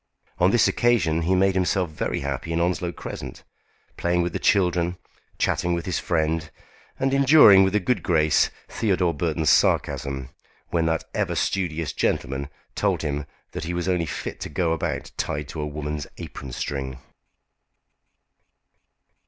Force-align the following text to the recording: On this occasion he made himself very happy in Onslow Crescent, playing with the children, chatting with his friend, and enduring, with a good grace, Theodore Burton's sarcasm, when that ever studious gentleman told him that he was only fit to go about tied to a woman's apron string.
On 0.39 0.49
this 0.49 0.67
occasion 0.67 1.21
he 1.21 1.35
made 1.35 1.53
himself 1.53 1.91
very 1.91 2.21
happy 2.21 2.51
in 2.51 2.59
Onslow 2.59 2.91
Crescent, 2.91 3.43
playing 3.97 4.23
with 4.23 4.33
the 4.33 4.39
children, 4.39 4.97
chatting 5.37 5.75
with 5.75 5.85
his 5.85 5.99
friend, 5.99 6.49
and 6.99 7.13
enduring, 7.13 7.63
with 7.63 7.75
a 7.75 7.79
good 7.79 8.01
grace, 8.01 8.49
Theodore 8.67 9.13
Burton's 9.13 9.51
sarcasm, 9.51 10.29
when 10.69 10.87
that 10.87 11.03
ever 11.13 11.35
studious 11.35 11.93
gentleman 11.93 12.49
told 12.73 13.03
him 13.03 13.27
that 13.51 13.65
he 13.65 13.75
was 13.75 13.87
only 13.87 14.07
fit 14.07 14.39
to 14.39 14.49
go 14.49 14.71
about 14.73 15.11
tied 15.17 15.47
to 15.49 15.61
a 15.61 15.67
woman's 15.67 16.07
apron 16.17 16.51
string. 16.51 16.97